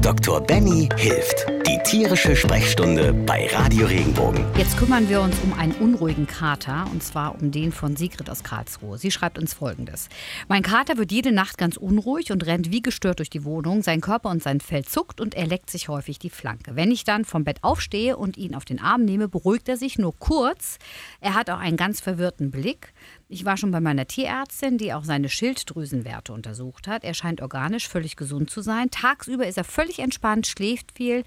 [0.00, 0.40] Dr.
[0.40, 1.59] Benny hilft.
[1.70, 4.44] Die tierische Sprechstunde bei Radio Regenbogen.
[4.56, 8.42] Jetzt kümmern wir uns um einen unruhigen Kater und zwar um den von Sigrid aus
[8.42, 8.98] Karlsruhe.
[8.98, 10.08] Sie schreibt uns folgendes:
[10.48, 13.84] Mein Kater wird jede Nacht ganz unruhig und rennt wie gestört durch die Wohnung.
[13.84, 16.74] Sein Körper und sein Fell zuckt und er leckt sich häufig die Flanke.
[16.74, 19.96] Wenn ich dann vom Bett aufstehe und ihn auf den Arm nehme, beruhigt er sich
[19.96, 20.78] nur kurz.
[21.20, 22.92] Er hat auch einen ganz verwirrten Blick.
[23.28, 27.04] Ich war schon bei meiner Tierärztin, die auch seine Schilddrüsenwerte untersucht hat.
[27.04, 28.90] Er scheint organisch völlig gesund zu sein.
[28.90, 31.22] Tagsüber ist er völlig entspannt, schläft viel.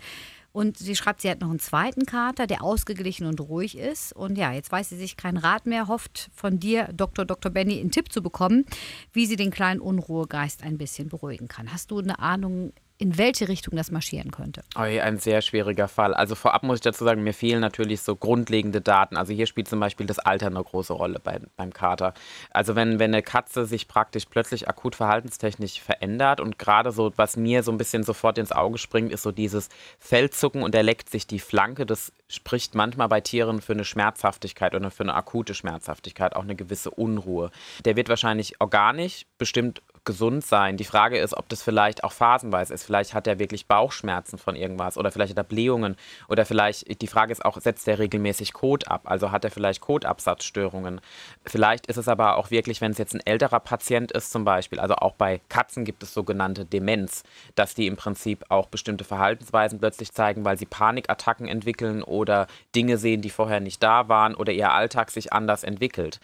[0.53, 4.13] Und sie schreibt, sie hat noch einen zweiten Kater, der ausgeglichen und ruhig ist.
[4.13, 7.25] Und ja, jetzt weiß sie sich keinen Rat mehr, hofft von dir, Dr.
[7.25, 7.51] Dr.
[7.51, 8.65] Benny, einen Tipp zu bekommen,
[9.11, 11.73] wie sie den kleinen Unruhegeist ein bisschen beruhigen kann.
[11.73, 12.71] Hast du eine Ahnung,
[13.03, 14.63] in welche Richtung das marschieren könnte.
[14.77, 16.13] Oh, ein sehr schwieriger Fall.
[16.13, 19.17] Also vorab muss ich dazu sagen, mir fehlen natürlich so grundlegende Daten.
[19.17, 22.13] Also hier spielt zum Beispiel das Alter eine große Rolle bei, beim Kater.
[22.51, 27.35] Also wenn, wenn eine Katze sich praktisch plötzlich akut verhaltenstechnisch verändert und gerade so, was
[27.35, 29.67] mir so ein bisschen sofort ins Auge springt, ist so dieses
[29.99, 31.85] Fellzucken und er leckt sich die Flanke.
[31.85, 36.55] Das spricht manchmal bei Tieren für eine Schmerzhaftigkeit oder für eine akute Schmerzhaftigkeit, auch eine
[36.55, 37.51] gewisse Unruhe.
[37.83, 40.77] Der wird wahrscheinlich organisch bestimmt gesund sein.
[40.77, 42.83] Die Frage ist, ob das vielleicht auch phasenweise ist.
[42.83, 45.95] Vielleicht hat er wirklich Bauchschmerzen von irgendwas oder vielleicht hat er Blähungen
[46.27, 49.01] oder vielleicht, die Frage ist auch, setzt er regelmäßig Kot ab?
[49.05, 51.01] Also hat er vielleicht Kotabsatzstörungen?
[51.45, 54.79] Vielleicht ist es aber auch wirklich, wenn es jetzt ein älterer Patient ist zum Beispiel,
[54.79, 57.23] also auch bei Katzen gibt es sogenannte Demenz,
[57.55, 62.97] dass die im Prinzip auch bestimmte Verhaltensweisen plötzlich zeigen, weil sie Panikattacken entwickeln oder Dinge
[62.97, 66.19] sehen, die vorher nicht da waren oder ihr Alltag sich anders entwickelt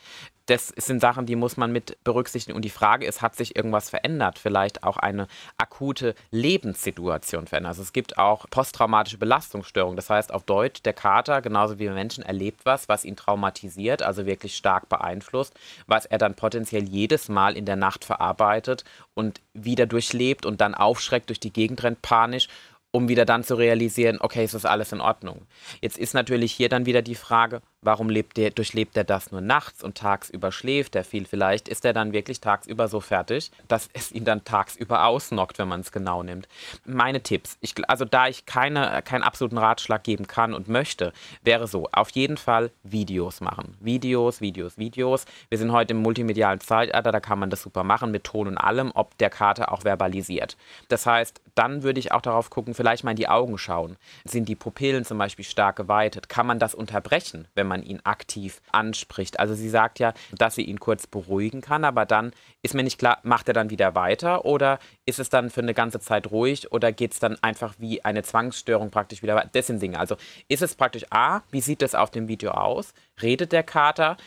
[0.49, 2.55] das sind Sachen, die muss man mit berücksichtigen.
[2.55, 4.39] Und die Frage ist, hat sich irgendwas verändert?
[4.39, 7.69] Vielleicht auch eine akute Lebenssituation verändert.
[7.69, 9.95] Also es gibt auch posttraumatische Belastungsstörungen.
[9.95, 14.25] Das heißt auf Deutsch, der Kater, genauso wie Menschen, erlebt was, was ihn traumatisiert, also
[14.25, 15.53] wirklich stark beeinflusst,
[15.87, 20.75] was er dann potenziell jedes Mal in der Nacht verarbeitet und wieder durchlebt und dann
[20.75, 22.47] aufschreckt, durch die Gegend rennt, panisch
[22.91, 25.45] um wieder dann zu realisieren, okay, ist das alles in Ordnung.
[25.81, 29.83] Jetzt ist natürlich hier dann wieder die Frage, Warum der, durchlebt er das nur nachts
[29.83, 31.25] und tagsüber schläft er viel?
[31.25, 35.69] Vielleicht ist er dann wirklich tagsüber so fertig, dass es ihn dann tagsüber ausnockt, wenn
[35.69, 36.49] man es genau nimmt.
[36.83, 41.67] Meine Tipps, ich, also da ich keine, keinen absoluten Ratschlag geben kann und möchte, wäre
[41.67, 43.77] so, auf jeden Fall Videos machen.
[43.79, 45.23] Videos, Videos, Videos.
[45.47, 48.57] Wir sind heute im multimedialen Zeitalter, da kann man das super machen mit Ton und
[48.57, 50.57] allem, ob der Kater auch verbalisiert.
[50.89, 53.95] Das heißt, dann würde ich auch darauf gucken, vielleicht mal in die Augen schauen.
[54.25, 56.27] Sind die Pupillen zum Beispiel stark geweitet?
[56.27, 59.39] Kann man das unterbrechen, wenn man ihn aktiv anspricht.
[59.39, 62.31] Also sie sagt ja, dass sie ihn kurz beruhigen kann, aber dann
[62.61, 65.73] ist mir nicht klar, macht er dann wieder weiter oder ist es dann für eine
[65.73, 69.49] ganze Zeit ruhig oder geht es dann einfach wie eine Zwangsstörung praktisch wieder weiter?
[69.53, 69.99] Das sind Dinge.
[69.99, 70.17] Also
[70.49, 72.93] ist es praktisch A, wie sieht es auf dem Video aus?
[73.21, 74.17] Redet der Kater?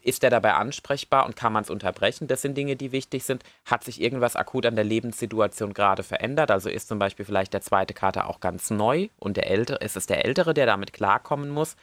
[0.00, 2.26] Ist der dabei ansprechbar und kann man es unterbrechen?
[2.26, 3.42] Das sind Dinge, die wichtig sind.
[3.66, 6.50] Hat sich irgendwas akut an der Lebenssituation gerade verändert?
[6.50, 9.96] Also ist zum Beispiel vielleicht der zweite Kater auch ganz neu und der ältere, ist
[9.96, 11.76] es der ältere, der damit klarkommen muss?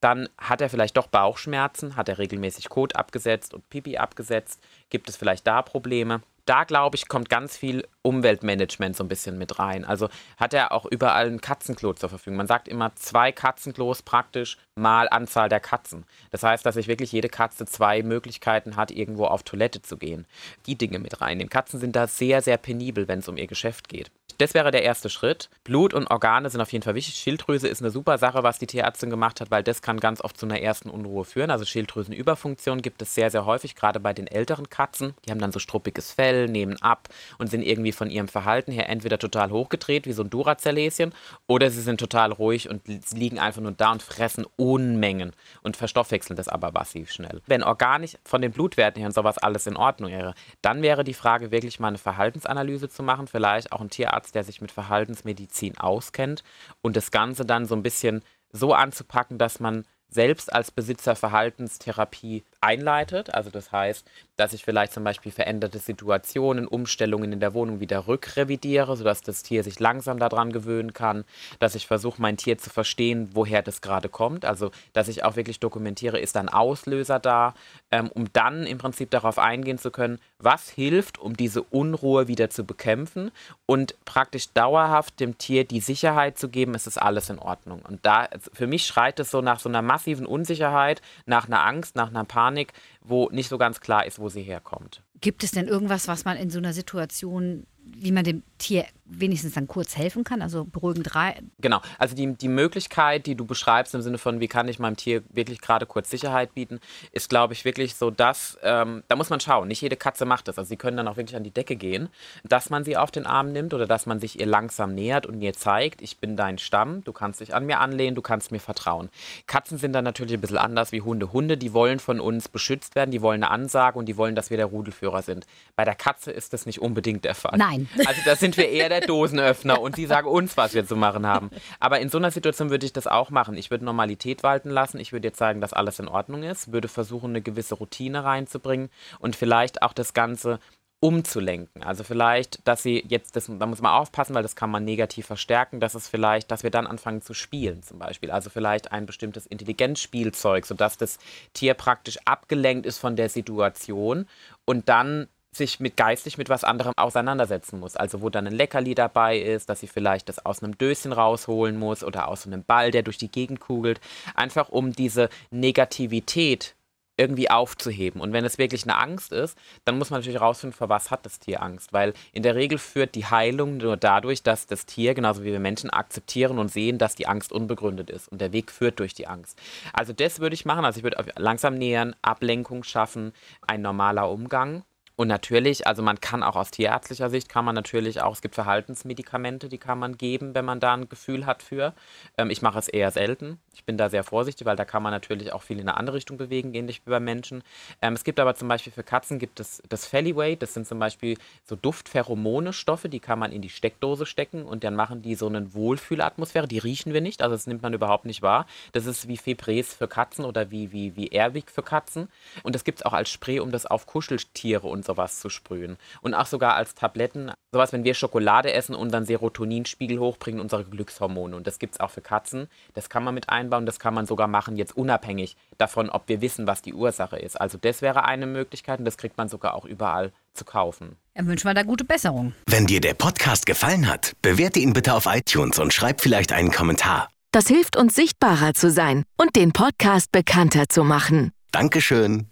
[0.00, 5.08] Dann hat er vielleicht doch Bauchschmerzen, hat er regelmäßig Kot abgesetzt und Pipi abgesetzt, gibt
[5.08, 6.22] es vielleicht da Probleme.
[6.44, 9.84] Da glaube ich, kommt ganz viel Umweltmanagement so ein bisschen mit rein.
[9.84, 12.36] Also hat er auch überall ein Katzenklo zur Verfügung.
[12.36, 16.04] Man sagt immer zwei Katzenklos praktisch mal Anzahl der Katzen.
[16.30, 20.26] Das heißt, dass sich wirklich jede Katze zwei Möglichkeiten hat, irgendwo auf Toilette zu gehen.
[20.66, 21.50] Die Dinge mit reinnehmen.
[21.50, 24.10] Katzen sind da sehr, sehr penibel, wenn es um ihr Geschäft geht.
[24.38, 25.50] Das wäre der erste Schritt.
[25.64, 27.16] Blut und Organe sind auf jeden Fall wichtig.
[27.16, 30.38] Schilddrüse ist eine super Sache, was die Tierärztin gemacht hat, weil das kann ganz oft
[30.38, 31.50] zu einer ersten Unruhe führen.
[31.50, 35.14] Also Schilddrüsenüberfunktion gibt es sehr, sehr häufig, gerade bei den älteren Katzen.
[35.26, 38.88] Die haben dann so struppiges Fell, nehmen ab und sind irgendwie von ihrem Verhalten her
[38.88, 41.12] entweder total hochgedreht, wie so ein Duracell-Häschen,
[41.46, 42.82] oder sie sind total ruhig und
[43.12, 45.32] liegen einfach nur da und fressen Unmengen
[45.62, 47.42] und verstoffwechseln das aber massiv schnell.
[47.46, 51.14] Wenn organisch von den Blutwerten her und sowas alles in Ordnung wäre, dann wäre die
[51.14, 54.72] Frage wirklich mal eine Verhaltensanalyse zu machen, vielleicht auch ein Tierarzt Arzt, der sich mit
[54.72, 56.42] Verhaltensmedizin auskennt
[56.82, 62.44] und das Ganze dann so ein bisschen so anzupacken, dass man selbst als Besitzer Verhaltenstherapie
[62.60, 63.34] einleitet.
[63.34, 68.06] Also das heißt, dass ich vielleicht zum Beispiel veränderte Situationen, Umstellungen in der Wohnung wieder
[68.06, 71.24] rückrevidiere, sodass das Tier sich langsam daran gewöhnen kann,
[71.58, 74.44] dass ich versuche, mein Tier zu verstehen, woher das gerade kommt.
[74.44, 77.54] Also dass ich auch wirklich dokumentiere, ist ein Auslöser da,
[77.90, 82.48] ähm, um dann im Prinzip darauf eingehen zu können, was hilft, um diese Unruhe wieder
[82.50, 83.32] zu bekämpfen
[83.66, 87.82] und praktisch dauerhaft dem Tier die Sicherheit zu geben, es ist alles in Ordnung.
[87.88, 91.96] Und da für mich schreit es so nach so einer massiven Unsicherheit, nach einer Angst,
[91.96, 92.72] nach einer Panik Panik,
[93.02, 95.02] wo nicht so ganz klar ist, wo sie herkommt.
[95.20, 99.54] Gibt es denn irgendwas, was man in so einer Situation, wie man dem Tier wenigstens
[99.54, 101.50] dann kurz helfen kann, also beruhigend rein.
[101.60, 104.96] Genau, also die, die Möglichkeit, die du beschreibst im Sinne von, wie kann ich meinem
[104.96, 106.80] Tier wirklich gerade kurz Sicherheit bieten,
[107.12, 110.48] ist, glaube ich, wirklich so, dass, ähm, da muss man schauen, nicht jede Katze macht
[110.48, 112.08] das, also sie können dann auch wirklich an die Decke gehen,
[112.44, 115.40] dass man sie auf den Arm nimmt oder dass man sich ihr langsam nähert und
[115.40, 118.60] ihr zeigt, ich bin dein Stamm, du kannst dich an mir anlehnen, du kannst mir
[118.60, 119.08] vertrauen.
[119.46, 121.32] Katzen sind dann natürlich ein bisschen anders wie Hunde.
[121.32, 124.50] Hunde, die wollen von uns beschützt werden, die wollen eine Ansage und die wollen, dass
[124.50, 125.46] wir der Rudelführer sind.
[125.76, 127.56] Bei der Katze ist das nicht unbedingt der Fall.
[127.56, 127.88] Nein.
[128.06, 131.26] Also da sind wir eher der Dosenöffner und sie sagen uns, was wir zu machen
[131.26, 131.50] haben.
[131.80, 133.56] Aber in so einer Situation würde ich das auch machen.
[133.56, 134.98] Ich würde Normalität walten lassen.
[134.98, 138.90] Ich würde jetzt sagen, dass alles in Ordnung ist, würde versuchen, eine gewisse Routine reinzubringen
[139.18, 140.58] und vielleicht auch das Ganze
[141.00, 141.84] umzulenken.
[141.84, 145.26] Also vielleicht, dass sie jetzt, das, da muss man aufpassen, weil das kann man negativ
[145.26, 148.32] verstärken, dass es vielleicht, dass wir dann anfangen zu spielen zum Beispiel.
[148.32, 151.18] Also vielleicht ein bestimmtes Intelligenzspielzeug, sodass das
[151.52, 154.26] Tier praktisch abgelenkt ist von der Situation
[154.64, 157.96] und dann sich mit geistig mit was anderem auseinandersetzen muss.
[157.96, 161.78] Also wo dann ein Leckerli dabei ist, dass sie vielleicht das aus einem Döschen rausholen
[161.78, 164.00] muss oder aus einem Ball, der durch die Gegend kugelt.
[164.34, 166.74] Einfach um diese Negativität
[167.18, 168.20] irgendwie aufzuheben.
[168.20, 171.26] Und wenn es wirklich eine Angst ist, dann muss man natürlich herausfinden, vor was hat
[171.26, 171.92] das Tier Angst.
[171.92, 175.58] Weil in der Regel führt die Heilung nur dadurch, dass das Tier, genauso wie wir
[175.58, 178.28] Menschen, akzeptieren und sehen, dass die Angst unbegründet ist.
[178.28, 179.58] Und der Weg führt durch die Angst.
[179.92, 180.84] Also das würde ich machen.
[180.84, 183.32] Also ich würde langsam nähern, Ablenkung schaffen,
[183.66, 184.84] ein normaler Umgang.
[185.18, 188.54] Und natürlich, also man kann auch aus tierärztlicher Sicht, kann man natürlich auch, es gibt
[188.54, 191.92] Verhaltensmedikamente, die kann man geben, wenn man da ein Gefühl hat für.
[192.36, 193.58] Ähm, ich mache es eher selten.
[193.74, 196.14] Ich bin da sehr vorsichtig, weil da kann man natürlich auch viel in eine andere
[196.14, 197.64] Richtung bewegen, ähnlich wie bei Menschen.
[198.00, 201.00] Ähm, es gibt aber zum Beispiel für Katzen gibt es das Fellyweight, das sind zum
[201.00, 205.48] Beispiel so Duftpheromone-Stoffe, die kann man in die Steckdose stecken und dann machen die so
[205.48, 208.66] eine Wohlfühlatmosphäre, die riechen wir nicht, also das nimmt man überhaupt nicht wahr.
[208.92, 212.28] Das ist wie Febres für Katzen oder wie, wie, wie Airwick für Katzen.
[212.62, 215.96] Und das gibt es auch als Spray, um das auf Kuscheltiere und sowas zu sprühen.
[216.20, 221.56] Und auch sogar als Tabletten, sowas, wenn wir Schokolade essen, unseren Serotoninspiegel hochbringen, unsere Glückshormone.
[221.56, 222.68] Und das gibt es auch für Katzen.
[222.94, 226.40] Das kann man mit einbauen, das kann man sogar machen, jetzt unabhängig davon, ob wir
[226.40, 227.60] wissen, was die Ursache ist.
[227.60, 231.16] Also das wäre eine Möglichkeit und das kriegt man sogar auch überall zu kaufen.
[231.34, 232.52] Dann wünschen wir da gute Besserung.
[232.66, 236.70] Wenn dir der Podcast gefallen hat, bewerte ihn bitte auf iTunes und schreib vielleicht einen
[236.70, 237.28] Kommentar.
[237.52, 241.52] Das hilft uns sichtbarer zu sein und den Podcast bekannter zu machen.
[241.72, 242.48] Dankeschön.